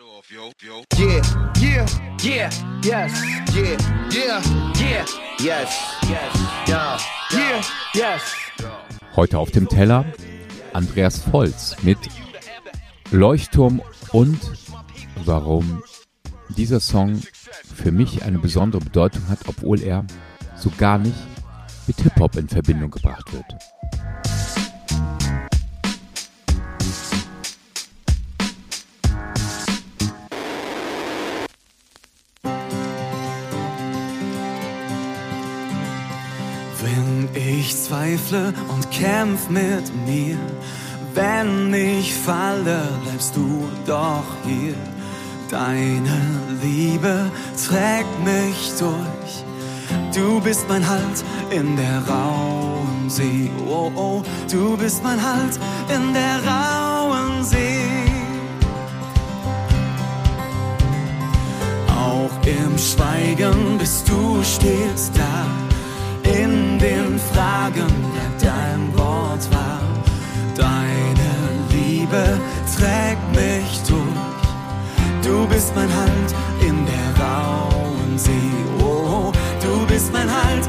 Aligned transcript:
Yeah, 0.00 1.22
yeah, 1.60 1.86
yeah, 2.22 2.50
yes, 2.84 3.24
yeah, 3.52 3.76
yeah, 4.12 4.42
yeah, 4.78 5.04
yes, 5.40 5.96
yes, 6.08 6.68
ja, 6.68 6.98
yeah, 7.32 7.62
yes. 7.94 8.22
Heute 9.16 9.38
auf 9.38 9.50
dem 9.50 9.68
Teller 9.68 10.04
Andreas 10.72 11.32
Volz 11.32 11.74
mit 11.82 11.98
Leuchtturm 13.10 13.82
und 14.12 14.38
warum 15.24 15.82
dieser 16.50 16.78
Song 16.78 17.20
für 17.74 17.90
mich 17.90 18.22
eine 18.22 18.38
besondere 18.38 18.84
Bedeutung 18.84 19.26
hat, 19.28 19.40
obwohl 19.48 19.82
er 19.82 20.06
so 20.54 20.70
gar 20.78 20.98
nicht 20.98 21.18
mit 21.88 22.00
Hip-Hop 22.02 22.36
in 22.36 22.48
Verbindung 22.48 22.92
gebracht 22.92 23.32
wird. 23.32 23.77
Ich 37.68 37.76
zweifle 37.76 38.54
und 38.68 38.90
kämpf 38.90 39.50
mit 39.50 39.84
mir, 40.06 40.38
wenn 41.12 41.74
ich 41.74 42.14
falle, 42.14 42.80
bleibst 43.02 43.36
du 43.36 43.68
doch 43.84 44.24
hier. 44.46 44.74
Deine 45.50 46.18
Liebe 46.62 47.30
trägt 47.66 48.24
mich 48.24 48.72
durch. 48.78 49.44
Du 50.14 50.40
bist 50.40 50.66
mein 50.68 50.86
Halt 50.88 51.22
in 51.50 51.76
der 51.76 51.98
rauen 52.08 53.08
See. 53.08 53.50
Oh, 53.68 53.90
oh, 53.94 54.22
du 54.50 54.76
bist 54.78 55.02
mein 55.02 55.22
Halt 55.22 55.58
in 55.94 56.14
der 56.14 56.36
rauen 56.50 57.44
See. 57.44 57.84
Auch 61.88 62.46
im 62.46 62.78
Schweigen 62.78 63.76
bist 63.78 64.08
du 64.08 64.42
stets 64.42 65.10
da. 65.12 65.44
In 66.42 66.67
den 66.78 67.18
Fragen 67.18 67.86
bleibt 68.12 68.42
dein 68.42 68.96
Wort 68.96 69.50
wahr. 69.52 69.80
Deine 70.56 71.30
Liebe 71.70 72.38
trägt 72.76 73.26
mich 73.32 73.80
durch. 73.88 75.22
Du 75.22 75.46
bist 75.46 75.74
mein 75.74 75.88
Halt 75.94 76.34
in 76.60 76.86
der 76.86 77.24
rauen 77.24 78.18
See. 78.18 78.30
Oh, 78.80 79.32
du 79.62 79.86
bist 79.86 80.12
mein 80.12 80.30
Halt 80.30 80.68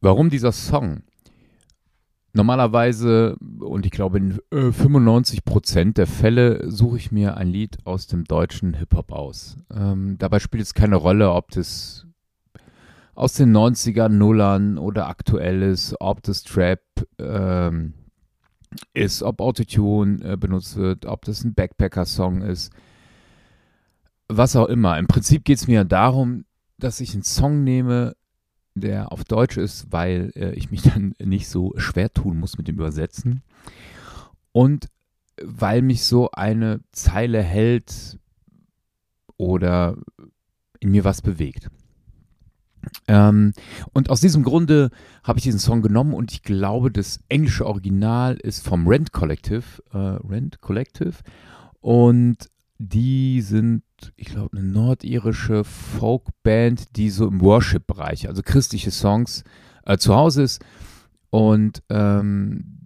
Warum 0.00 0.30
dieser 0.30 0.52
Song? 0.52 1.02
Normalerweise, 2.32 3.36
und 3.58 3.84
ich 3.84 3.90
glaube 3.90 4.18
in 4.18 4.38
äh, 4.52 4.70
95% 4.70 5.94
der 5.94 6.06
Fälle, 6.06 6.70
suche 6.70 6.96
ich 6.96 7.10
mir 7.10 7.36
ein 7.36 7.48
Lied 7.48 7.78
aus 7.84 8.06
dem 8.06 8.24
deutschen 8.24 8.74
Hip-Hop 8.74 9.10
aus. 9.12 9.56
Ähm, 9.74 10.16
dabei 10.18 10.38
spielt 10.38 10.62
es 10.62 10.74
keine 10.74 10.96
Rolle, 10.96 11.32
ob 11.32 11.50
das 11.50 12.06
aus 13.14 13.34
den 13.34 13.54
90ern, 13.54 14.10
Nullern 14.10 14.78
oder 14.78 15.08
aktuell 15.08 15.62
ist, 15.62 15.96
ob 16.00 16.22
das 16.22 16.44
Trap 16.44 16.80
ähm, 17.18 17.94
ist, 18.94 19.22
ob 19.22 19.40
Autotune 19.40 20.22
äh, 20.22 20.36
benutzt 20.36 20.76
wird, 20.76 21.06
ob 21.06 21.24
das 21.24 21.44
ein 21.44 21.54
Backpacker-Song 21.54 22.42
ist, 22.42 22.72
was 24.28 24.54
auch 24.54 24.68
immer. 24.68 24.98
Im 24.98 25.08
Prinzip 25.08 25.44
geht 25.44 25.58
es 25.58 25.66
mir 25.66 25.84
darum, 25.84 26.44
dass 26.78 27.00
ich 27.00 27.12
einen 27.12 27.24
Song 27.24 27.64
nehme, 27.64 28.14
der 28.74 29.12
auf 29.12 29.24
Deutsch 29.24 29.56
ist, 29.56 29.90
weil 29.90 30.32
äh, 30.36 30.52
ich 30.52 30.70
mich 30.70 30.82
dann 30.94 31.14
nicht 31.22 31.48
so 31.48 31.74
schwer 31.76 32.12
tun 32.12 32.38
muss 32.38 32.58
mit 32.58 32.68
dem 32.68 32.76
Übersetzen. 32.76 33.42
Und 34.52 34.88
weil 35.42 35.82
mich 35.82 36.04
so 36.04 36.30
eine 36.32 36.80
Zeile 36.92 37.42
hält 37.42 38.18
oder 39.36 39.96
in 40.80 40.90
mir 40.90 41.04
was 41.04 41.22
bewegt. 41.22 41.70
Ähm, 43.08 43.52
und 43.92 44.10
aus 44.10 44.20
diesem 44.20 44.42
Grunde 44.42 44.90
habe 45.22 45.38
ich 45.38 45.42
diesen 45.42 45.60
Song 45.60 45.82
genommen 45.82 46.14
und 46.14 46.32
ich 46.32 46.42
glaube, 46.42 46.90
das 46.90 47.20
englische 47.28 47.66
Original 47.66 48.36
ist 48.36 48.66
vom 48.66 48.86
Rent 48.86 49.12
Collective. 49.12 49.82
Äh, 49.92 49.98
Rent 49.98 50.60
Collective. 50.60 51.14
Und 51.80 52.48
die 52.78 53.42
sind, 53.42 53.82
ich 54.16 54.26
glaube, 54.26 54.56
eine 54.56 54.66
nordirische 54.66 55.64
Folkband, 55.64 56.96
die 56.96 57.10
so 57.10 57.26
im 57.26 57.40
Worship-Bereich, 57.40 58.28
also 58.28 58.42
christliche 58.42 58.90
Songs, 58.90 59.44
äh, 59.84 59.98
zu 59.98 60.14
Hause 60.14 60.42
ist. 60.42 60.64
Und, 61.30 61.82
ähm, 61.88 62.78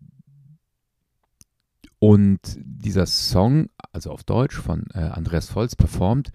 und 1.99 2.41
dieser 2.57 3.07
Song, 3.07 3.69
also 3.93 4.11
auf 4.11 4.25
Deutsch 4.25 4.57
von 4.57 4.85
äh, 4.93 4.99
Andreas 4.99 5.55
Volz 5.55 5.77
performt, 5.77 6.33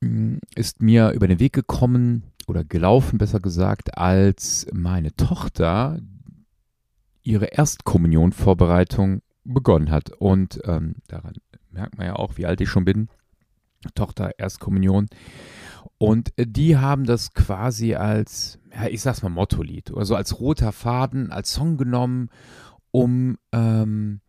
mm, 0.00 0.36
ist 0.54 0.82
mir 0.82 1.10
über 1.12 1.28
den 1.28 1.40
Weg 1.40 1.54
gekommen 1.54 2.24
oder 2.46 2.64
gelaufen, 2.64 3.18
besser 3.18 3.40
gesagt, 3.40 3.96
als 3.96 4.66
meine 4.72 5.14
Tochter 5.16 6.00
ihre 7.22 7.46
Erstkommunionvorbereitung 7.46 9.22
begonnen 9.44 9.90
hat. 9.90 10.10
Und 10.10 10.60
ähm, 10.64 10.96
daran 11.08 11.34
merkt 11.70 11.98
man 11.98 12.06
ja 12.06 12.16
auch, 12.16 12.36
wie 12.36 12.46
alt 12.46 12.60
ich 12.60 12.68
schon 12.68 12.84
bin. 12.84 13.08
Tochter 13.94 14.32
Erstkommunion. 14.38 15.06
Und 15.98 16.32
die 16.38 16.76
haben 16.76 17.04
das 17.04 17.32
quasi 17.32 17.94
als, 17.94 18.58
ja, 18.74 18.86
ich 18.88 19.00
sag's 19.00 19.22
mal, 19.22 19.30
Motto-Lied, 19.30 19.94
also 19.94 20.14
als 20.14 20.38
roter 20.40 20.72
Faden, 20.72 21.32
als 21.32 21.52
Song 21.52 21.76
genommen, 21.76 22.28
um 22.90 23.38
ähm, 23.52 24.20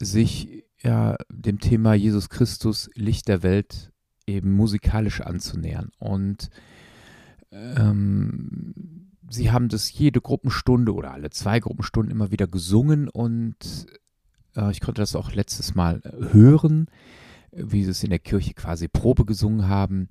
sich 0.00 0.64
ja 0.80 1.16
dem 1.30 1.58
Thema 1.58 1.94
Jesus 1.94 2.30
Christus, 2.30 2.88
Licht 2.94 3.28
der 3.28 3.42
Welt, 3.42 3.92
eben 4.26 4.52
musikalisch 4.52 5.20
anzunähern. 5.20 5.90
Und 5.98 6.50
ähm, 7.50 9.08
sie 9.30 9.50
haben 9.50 9.68
das 9.68 9.92
jede 9.92 10.20
Gruppenstunde 10.20 10.94
oder 10.94 11.12
alle 11.12 11.30
zwei 11.30 11.60
Gruppenstunden 11.60 12.10
immer 12.10 12.30
wieder 12.30 12.46
gesungen 12.46 13.08
und 13.08 13.86
äh, 14.56 14.70
ich 14.70 14.80
konnte 14.80 15.02
das 15.02 15.16
auch 15.16 15.32
letztes 15.32 15.74
Mal 15.74 16.00
hören, 16.32 16.86
wie 17.52 17.84
sie 17.84 17.90
es 17.90 18.04
in 18.04 18.10
der 18.10 18.18
Kirche 18.18 18.54
quasi 18.54 18.88
Probe 18.88 19.24
gesungen 19.24 19.68
haben. 19.68 20.08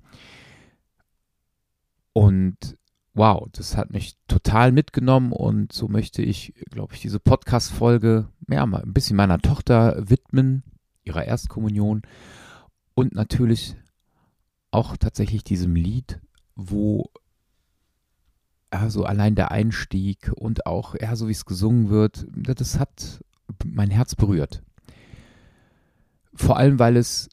Und 2.12 2.76
wow, 3.14 3.48
das 3.52 3.76
hat 3.76 3.90
mich 3.90 4.16
total 4.28 4.72
mitgenommen 4.72 5.32
und 5.32 5.72
so 5.72 5.88
möchte 5.88 6.22
ich, 6.22 6.54
glaube 6.70 6.94
ich, 6.94 7.00
diese 7.00 7.20
Podcast-Folge 7.20 8.28
ja, 8.48 8.64
mal 8.66 8.82
ein 8.82 8.92
bisschen 8.92 9.16
meiner 9.16 9.38
Tochter 9.38 10.08
widmen, 10.08 10.62
ihrer 11.04 11.24
Erstkommunion 11.24 12.02
und 12.94 13.14
natürlich 13.14 13.76
auch 14.70 14.96
tatsächlich 14.96 15.44
diesem 15.44 15.74
Lied, 15.74 16.20
wo 16.54 17.10
ja, 18.72 18.88
allein 19.04 19.34
der 19.34 19.50
Einstieg 19.50 20.30
und 20.34 20.66
auch, 20.66 20.94
ja, 21.00 21.16
so 21.16 21.28
wie 21.28 21.32
es 21.32 21.46
gesungen 21.46 21.88
wird, 21.88 22.26
das 22.34 22.78
hat 22.78 23.24
mein 23.64 23.90
Herz 23.90 24.14
berührt. 24.14 24.62
Vor 26.38 26.56
allem, 26.56 26.78
weil 26.78 26.96
es, 26.96 27.28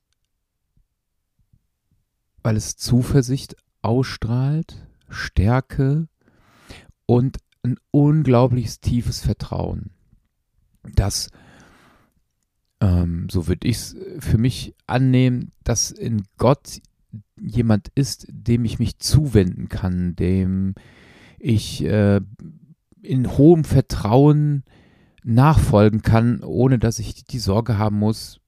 weil 2.41 2.57
es 2.57 2.75
Zuversicht 2.75 3.55
ausstrahlt, 3.83 4.87
Stärke 5.09 6.07
und 7.05 7.37
ein 7.63 7.77
unglaubliches 7.91 8.79
tiefes 8.79 9.21
Vertrauen, 9.21 9.91
dass, 10.95 11.29
ähm, 12.81 13.27
so 13.29 13.47
würde 13.47 13.67
ich 13.67 13.75
es 13.77 13.95
für 14.19 14.39
mich 14.39 14.73
annehmen, 14.87 15.51
dass 15.63 15.91
in 15.91 16.23
Gott 16.37 16.81
jemand 17.39 17.89
ist, 17.93 18.25
dem 18.29 18.65
ich 18.65 18.79
mich 18.79 18.97
zuwenden 18.97 19.69
kann, 19.69 20.15
dem 20.15 20.73
ich 21.37 21.83
äh, 21.83 22.21
in 23.03 23.37
hohem 23.37 23.65
Vertrauen 23.65 24.63
nachfolgen 25.23 26.01
kann, 26.01 26.43
ohne 26.43 26.79
dass 26.79 26.97
ich 26.97 27.23
die 27.23 27.39
Sorge 27.39 27.77
haben 27.77 27.99
muss, 27.99 28.41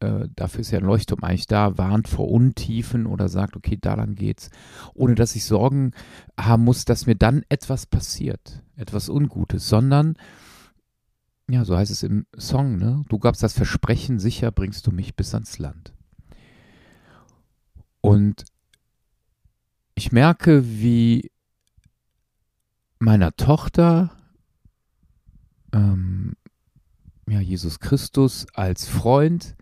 äh, 0.00 0.28
dafür 0.34 0.60
ist 0.60 0.70
ja 0.70 0.78
ein 0.78 0.84
Leuchtturm 0.84 1.22
eigentlich 1.22 1.46
da, 1.46 1.76
warnt 1.76 2.08
vor 2.08 2.30
Untiefen 2.30 3.06
oder 3.06 3.28
sagt, 3.28 3.56
okay, 3.56 3.78
da 3.80 3.94
lang 3.94 4.14
geht's, 4.14 4.50
ohne 4.94 5.14
dass 5.14 5.34
ich 5.36 5.44
Sorgen 5.44 5.92
haben 6.38 6.64
muss, 6.64 6.84
dass 6.84 7.06
mir 7.06 7.16
dann 7.16 7.44
etwas 7.48 7.86
passiert, 7.86 8.62
etwas 8.76 9.08
Ungutes, 9.08 9.68
sondern, 9.68 10.14
ja, 11.50 11.64
so 11.64 11.76
heißt 11.76 11.90
es 11.90 12.02
im 12.02 12.26
Song, 12.36 12.76
ne? 12.76 13.04
Du 13.08 13.18
gabst 13.18 13.42
das 13.42 13.54
Versprechen, 13.54 14.18
sicher 14.18 14.52
bringst 14.52 14.86
du 14.86 14.92
mich 14.92 15.16
bis 15.16 15.34
ans 15.34 15.58
Land. 15.58 15.92
Und 18.00 18.44
ich 19.94 20.12
merke, 20.12 20.64
wie 20.64 21.32
meiner 23.00 23.34
Tochter 23.34 24.12
ähm, 25.72 26.34
ja, 27.28 27.40
Jesus 27.40 27.80
Christus 27.80 28.46
als 28.54 28.88
Freund 28.88 29.56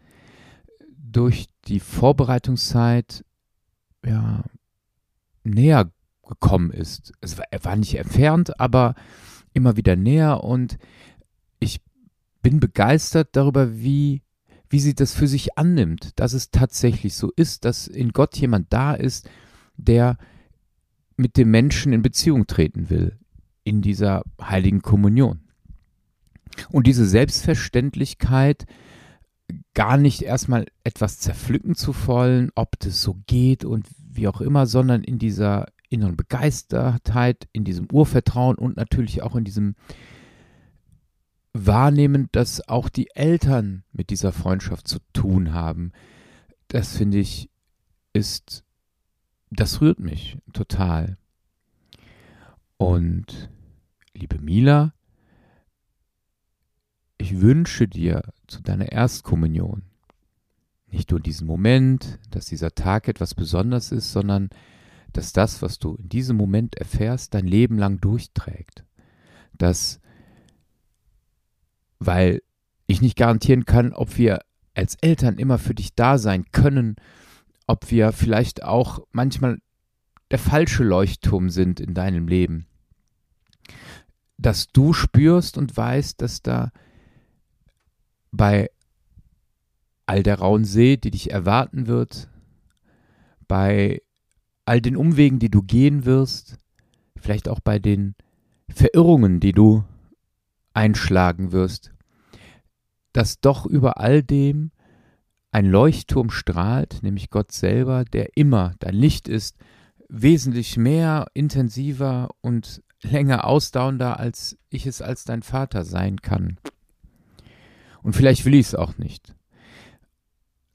durch 1.13 1.47
die 1.67 1.81
Vorbereitungszeit 1.81 3.25
ja, 4.05 4.45
näher 5.45 5.91
gekommen 6.27 6.71
ist. 6.71 7.13
Es 7.21 7.39
war, 7.39 7.45
er 7.51 7.65
war 7.65 7.77
nicht 7.77 7.97
entfernt, 7.97 8.59
aber 8.61 8.95
immer 9.53 9.77
wieder 9.77 9.97
näher 9.97 10.45
und 10.45 10.79
ich 11.59 11.81
bin 12.43 12.61
begeistert 12.61 13.31
darüber, 13.33 13.79
wie, 13.79 14.23
wie 14.69 14.81
sie 14.81 14.95
das 14.95 15.15
für 15.15 15.29
sich 15.29 15.57
annimmt, 15.57 16.19
dass 16.19 16.33
es 16.33 16.51
tatsächlich 16.51 17.15
so 17.15 17.33
ist, 17.37 17.65
dass 17.65 17.87
in 17.87 18.13
Gott 18.13 18.37
jemand 18.37 18.73
da 18.73 18.95
ist, 18.95 19.29
der 19.77 20.19
mit 21.17 21.37
dem 21.37 21.51
Menschen 21.51 21.93
in 21.93 22.03
Beziehung 22.03 22.47
treten 22.47 22.91
will, 22.91 23.19
in 23.65 23.81
dieser 23.81 24.23
heiligen 24.41 24.83
Kommunion. 24.83 25.41
Und 26.71 26.87
diese 26.87 27.07
Selbstverständlichkeit, 27.07 28.67
gar 29.77 29.99
nicht 29.99 30.23
erstmal 30.23 30.67
etwas 30.85 31.19
zerpflücken 31.21 31.75
zu 31.75 31.95
wollen, 32.07 32.51
ob 32.55 32.81
das 32.81 33.03
so 33.03 33.19
geht 33.27 33.63
und 33.63 33.87
wie 33.99 34.27
auch 34.27 34.41
immer, 34.41 34.67
sondern 34.67 35.05
in 35.05 35.19
dieser 35.19 35.67
inneren 35.91 36.17
Begeistertheit, 36.17 37.47
in 37.53 37.65
diesem 37.65 37.87
Urvertrauen 37.93 38.57
und 38.57 38.79
natürlich 38.79 39.23
auch 39.23 39.37
in 39.37 39.45
diesem 39.45 39.77
Wahrnehmen, 41.53 42.31
dass 42.33 42.67
auch 42.67 42.89
die 42.89 43.11
Eltern 43.15 43.85
mit 43.93 44.09
dieser 44.09 44.33
Freundschaft 44.33 44.89
zu 44.89 44.99
tun 45.13 45.53
haben. 45.53 45.93
Das 46.69 46.97
finde 46.97 47.19
ich 47.19 47.51
ist, 48.15 48.65
das 49.51 49.83
rührt 49.83 50.01
mich 50.01 50.39
total. 50.55 51.19
Und 52.79 53.51
liebe 54.15 54.39
Mila, 54.39 54.95
ich 57.19 57.41
wünsche 57.41 57.89
dir 57.89 58.23
zu 58.47 58.63
deiner 58.63 58.93
Erstkommunion 58.93 59.83
nicht 60.97 61.11
nur 61.11 61.21
diesen 61.21 61.47
Moment, 61.47 62.19
dass 62.31 62.47
dieser 62.47 62.75
Tag 62.75 63.09
etwas 63.09 63.35
Besonderes 63.35 63.93
ist, 63.93 64.13
sondern 64.13 64.51
dass 65.13 65.33
das, 65.33 65.63
was 65.63 65.79
du 65.79 65.97
in 65.97 66.09
diesem 66.09 66.37
Moment 66.37 66.77
erfährst, 66.77 67.35
dein 67.35 67.47
Leben 67.47 67.79
lang 67.79 68.01
durchträgt. 68.01 68.85
Dass, 69.53 70.01
weil 71.99 72.43
ich 72.87 73.01
nicht 73.01 73.17
garantieren 73.17 73.65
kann, 73.65 73.93
ob 73.93 74.17
wir 74.17 74.41
als 74.75 74.97
Eltern 74.97 75.39
immer 75.39 75.59
für 75.59 75.75
dich 75.75 75.95
da 75.95 76.19
sein 76.19 76.45
können, 76.53 76.97
ob 77.67 77.91
wir 77.91 78.13
vielleicht 78.13 78.63
auch 78.63 79.01
manchmal 79.13 79.59
der 80.31 80.39
falsche 80.39 80.85
Leuchtturm 80.85 81.51
sind 81.51 81.81
in 81.81 81.95
deinem 81.95 82.29
Leben. 82.29 82.67
Dass 84.39 84.69
du 84.69 84.93
spürst 84.93 85.57
und 85.57 85.77
weißt, 85.77 86.21
dass 86.21 86.43
da 86.43 86.71
bei 88.37 88.71
all 90.07 90.23
der 90.23 90.39
rauen 90.39 90.65
See, 90.65 90.97
die 90.97 91.11
dich 91.11 91.31
erwarten 91.31 91.87
wird, 91.87 92.29
bei 93.49 94.03
all 94.65 94.81
den 94.81 94.97
Umwegen, 94.97 95.39
die 95.39 95.51
du 95.51 95.63
gehen 95.63 96.05
wirst, 96.05 96.59
vielleicht 97.17 97.49
auch 97.49 97.61
bei 97.61 97.79
den 97.79 98.15
Verirrungen, 98.69 99.41
die 99.41 99.53
du 99.53 99.85
einschlagen 100.75 101.53
wirst, 101.53 101.93
dass 103.13 103.41
doch 103.41 103.67
über 103.67 103.99
all 103.99 104.23
dem 104.23 104.71
ein 105.51 105.67
Leuchtturm 105.67 106.31
strahlt, 106.31 107.03
nämlich 107.03 107.31
Gott 107.31 107.51
selber, 107.51 108.05
der 108.05 108.37
immer 108.37 108.75
dein 108.79 108.95
Licht 108.95 109.27
ist, 109.29 109.57
wesentlich 110.09 110.77
mehr, 110.77 111.27
intensiver 111.33 112.29
und 112.43 112.83
länger 113.03 113.47
ausdauernder, 113.47 114.19
als 114.19 114.59
ich 114.69 114.87
es 114.87 115.01
als 115.01 115.25
dein 115.25 115.43
Vater 115.43 115.85
sein 115.85 116.21
kann. 116.21 116.59
Und 118.07 118.15
vielleicht 118.15 118.45
will 118.45 118.55
ich 118.55 118.67
es 118.67 118.77
auch 118.77 118.99
nicht. 118.99 119.35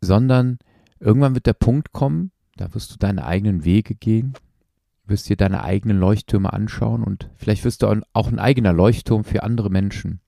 Sondern 0.01 0.59
irgendwann 1.00 1.33
wird 1.33 1.45
der 1.45 1.53
Punkt 1.53 1.93
kommen, 1.93 2.33
da 2.57 2.73
wirst 2.73 2.91
du 2.91 2.97
deine 2.97 3.25
eigenen 3.25 3.63
Wege 3.63 3.95
gehen, 3.95 4.33
wirst 5.05 5.29
dir 5.29 5.38
deine 5.38 5.63
eigenen 5.63 5.97
Leuchttürme 5.97 6.51
anschauen 6.51 7.05
und 7.05 7.29
vielleicht 7.38 7.63
wirst 7.63 7.83
du 7.83 8.01
auch 8.11 8.27
ein 8.27 8.38
eigener 8.38 8.73
Leuchtturm 8.73 9.23
für 9.23 9.43
andere 9.43 9.69
Menschen. 9.69 10.19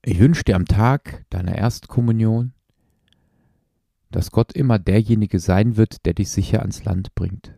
Ich 0.00 0.18
wünsche 0.18 0.44
dir 0.44 0.56
am 0.56 0.64
Tag 0.64 1.26
deiner 1.28 1.54
Erstkommunion, 1.54 2.54
dass 4.10 4.30
Gott 4.30 4.54
immer 4.54 4.78
derjenige 4.78 5.38
sein 5.38 5.76
wird, 5.76 6.06
der 6.06 6.14
dich 6.14 6.30
sicher 6.30 6.60
ans 6.60 6.86
Land 6.86 7.14
bringt. 7.14 7.54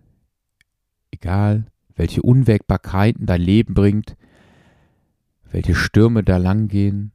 Egal, 1.13 1.67
welche 1.95 2.23
Unwägbarkeiten 2.23 3.25
dein 3.25 3.41
Leben 3.41 3.75
bringt, 3.75 4.17
welche 5.51 5.75
Stürme 5.75 6.23
da 6.23 6.37
langgehen, 6.37 7.13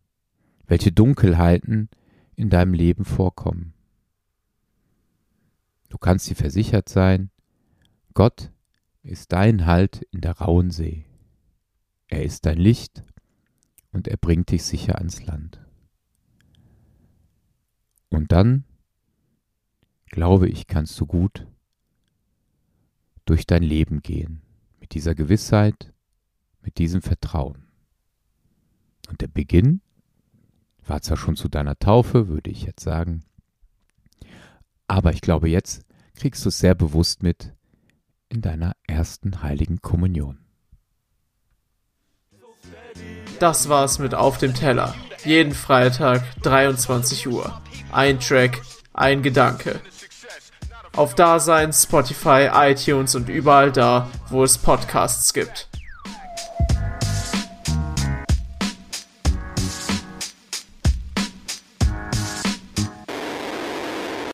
welche 0.67 0.91
Dunkelheiten 0.91 1.89
in 2.35 2.49
deinem 2.49 2.73
Leben 2.73 3.05
vorkommen. 3.05 3.73
Du 5.89 5.97
kannst 5.97 6.29
dir 6.29 6.35
versichert 6.35 6.89
sein, 6.89 7.31
Gott 8.13 8.51
ist 9.03 9.31
dein 9.31 9.65
Halt 9.65 10.01
in 10.11 10.21
der 10.21 10.39
rauen 10.39 10.71
See. 10.71 11.05
Er 12.07 12.23
ist 12.23 12.45
dein 12.45 12.57
Licht 12.57 13.03
und 13.91 14.07
er 14.07 14.17
bringt 14.17 14.51
dich 14.51 14.63
sicher 14.63 14.97
ans 14.97 15.25
Land. 15.25 15.61
Und 18.09 18.31
dann, 18.31 18.65
glaube 20.07 20.49
ich, 20.49 20.67
kannst 20.67 20.99
du 20.99 21.05
gut 21.05 21.47
durch 23.25 23.47
dein 23.47 23.63
Leben 23.63 24.01
gehen, 24.01 24.41
mit 24.79 24.93
dieser 24.93 25.15
Gewissheit, 25.15 25.93
mit 26.61 26.77
diesem 26.77 27.01
Vertrauen. 27.01 27.64
Und 29.07 29.21
der 29.21 29.27
Beginn 29.27 29.81
war 30.85 31.01
zwar 31.01 31.17
schon 31.17 31.35
zu 31.35 31.49
deiner 31.49 31.77
Taufe, 31.77 32.27
würde 32.27 32.49
ich 32.49 32.63
jetzt 32.63 32.83
sagen, 32.83 33.23
aber 34.87 35.11
ich 35.13 35.21
glaube, 35.21 35.49
jetzt 35.49 35.83
kriegst 36.15 36.45
du 36.45 36.49
es 36.49 36.59
sehr 36.59 36.75
bewusst 36.75 37.23
mit 37.23 37.53
in 38.29 38.41
deiner 38.41 38.73
ersten 38.87 39.41
heiligen 39.41 39.81
Kommunion. 39.81 40.39
Das 43.39 43.67
war's 43.67 43.99
mit 43.99 44.15
Auf 44.15 44.37
dem 44.37 44.53
Teller. 44.53 44.95
Jeden 45.23 45.53
Freitag 45.53 46.23
23 46.43 47.27
Uhr. 47.27 47.61
Ein 47.91 48.19
Track, 48.19 48.61
ein 48.93 49.23
Gedanke. 49.23 49.81
Auf 50.95 51.15
Dasein, 51.15 51.73
Spotify, 51.73 52.49
iTunes 52.53 53.15
und 53.15 53.27
überall 53.27 53.71
da, 53.71 54.09
wo 54.29 54.43
es 54.43 54.57
Podcasts 54.57 55.33
gibt. 55.33 55.67